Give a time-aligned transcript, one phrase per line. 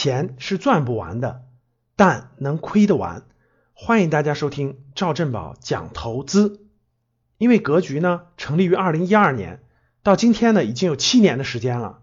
[0.00, 1.42] 钱是赚不完的，
[1.94, 3.24] 但能亏得完。
[3.74, 6.64] 欢迎大家收听赵正宝讲投资。
[7.36, 9.60] 因为格局呢成立于二零一二年，
[10.02, 11.98] 到今天呢已经有七年的时间了。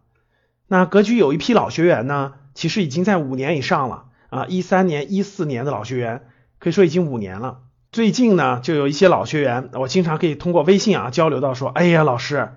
[0.68, 6.28] 那格局有一批老学员呢，其实已经在五年以上了啊，一三年、一四年的老学员，
[6.60, 7.62] 可以说已经五年了。
[7.92, 12.50] 最近呢，就有一些老学员，我经常可以通过微信啊交流到说，哎呀，老师，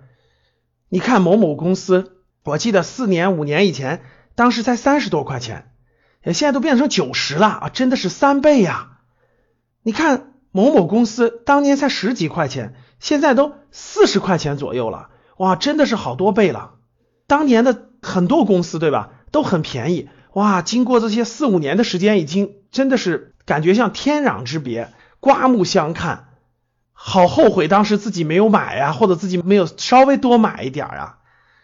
[0.90, 4.02] 你看某某公司，我记得四年、五年以前，
[4.34, 5.72] 当时才三十多块钱，
[6.24, 8.98] 现在都变成九十了啊，真的是三倍呀！
[9.82, 16.72] 你看某某公司当年才十几块钱，现在都四十块钱左右了，哇，真的是好多倍了。
[17.26, 24.92] 当年的很多公司对吧，都很便宜，哇，经过这些四五年的时间，已经真的是感觉像天壤之别。
[25.20, 26.28] 刮目相看，
[26.92, 31.18] 好后悔当时自己没有买呀，或者自己没有稍微多买一点啊。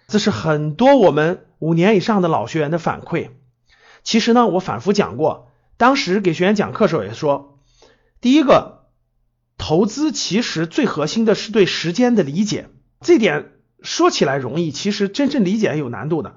[0.09, 3.31] 这是很多我们五年以上的老学员的反馈。
[4.03, 7.59] 其实呢，我反复讲过，当时给学员讲课时候也说，
[8.21, 8.87] 第一个，
[9.59, 12.69] 投资其实最核心的是对时间的理解，
[13.01, 16.37] 这点说起来容易，其实真正理解有难度的。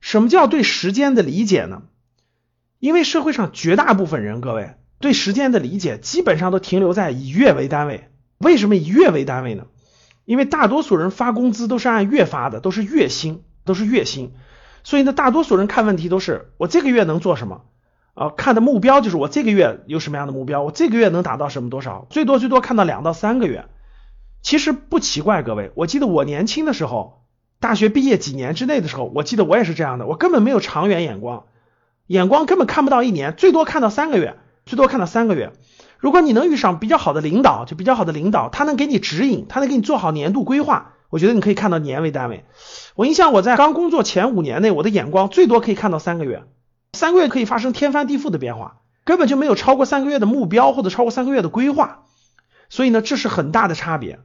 [0.00, 1.82] 什么叫对时间的理解呢？
[2.78, 4.74] 因为社会上绝大部分人，各位。
[4.98, 8.08] 对时间的理解基本上都停留在以月为单位。
[8.38, 9.66] 为什么以月为单位呢？
[10.24, 14.32] 因为大多数人发工资都是按月发的，都是月薪，都是月薪。
[14.86, 17.62] 所以呢，大多数人看问题都是我这个月能做什么
[18.14, 18.28] 啊？
[18.28, 22.06] 看的目标就是我这个月有什么样的目标，我这个月能达到什么多少？
[22.08, 23.64] 最多最多看到两到三个月。
[24.42, 27.24] 其实不奇怪，各位，我记得我年轻的时候，
[27.58, 31.46] 大学毕业几年之内的时候，我记得我也是这样的，我根本没有长远眼光，
[32.06, 34.36] 眼光根本看不到一年，最多看到三个月。
[34.66, 35.52] 最多看到三个月。
[35.98, 42.44] 如果你能遇上比较好的领导，就比较好的领导，他能给你指引，他能给你做好年度规划，我觉得你可以看到年为单位。
[42.96, 46.42] 我印象我在刚工作前五年内，我的眼光最多可以看到三个月，
[46.94, 52.04] 三个月可以发生天翻地覆的变化，根本就没有超过三个月的目标或者超过三个月的规划。
[52.68, 54.18] 所以呢，这是很大的差别。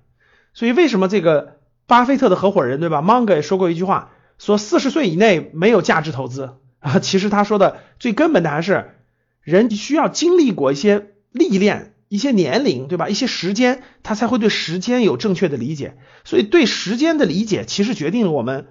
[0.53, 6.99] 所以为什么这个巴菲特的合伙人对吧，芒格也说过一句话，说四十岁以内没有价值投资啊。
[7.03, 8.95] 其实他说的最根本的还是。
[9.43, 13.07] 人需要经历过一些历练、一些年龄，对吧？
[13.07, 15.97] 一些时间，他才会对时间有正确的理解。
[16.25, 18.67] 所以，对时间的理解，其实决定了我们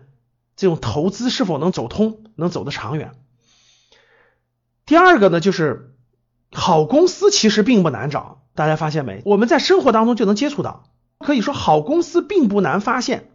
[0.57, 3.13] 这种投资是否能走通，能走得长远。
[4.85, 5.95] 第二个呢，就是
[6.53, 9.23] 好公司其实并不难找，大家发现没？
[9.25, 10.85] 我们在生活当中就能接触到。
[11.19, 13.31] 可以说，好公司并不难发现，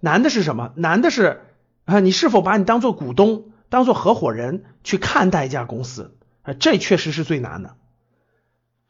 [0.00, 0.72] 难的是什么？
[0.74, 1.42] 难的是
[1.84, 6.16] 啊，你是否把你当做股东、当做合伙人去看待一家公司？
[6.42, 7.76] 啊这确实是最难的。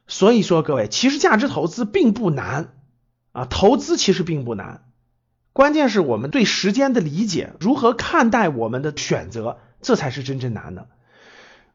[0.07, 2.75] 所以说，各位，其实价值投资并不难
[3.33, 4.85] 啊，投资其实并不难，
[5.53, 10.89] 关键是我们对时间的理解，如何看待我们的选择，这才是真正难的。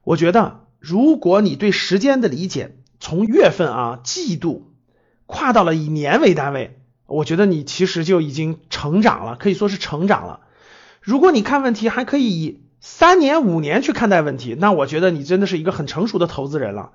[0.03, 4.74] 我觉得，如果你对时间的理解从月份啊、季度
[5.25, 10.40] 跨到了以年为单位，我觉得你其实就已经成长了，可以说是成长了。
[11.02, 16.92] 如果你看问题还可以以三年五年去看待问题，那我觉得你真的是一个很成熟的投资人了。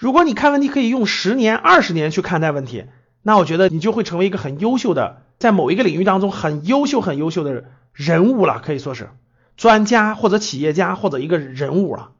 [0.00, 2.86] 如果你看问题可以用十年、二十年去看待问题，
[3.20, 9.10] 那我觉得你就会成为一个很优秀的，在某一个领域当中很优秀、很优秀的人物了，可以说是
[9.58, 12.12] 专家或者企业家或者一个人物了。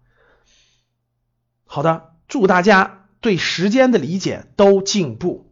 [1.64, 5.50] 好的，祝大家对时间的理解都进步。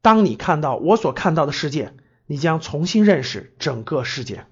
[0.00, 1.92] 当你看到我所看到的世界，
[2.24, 4.46] 你将重新认识整个世界。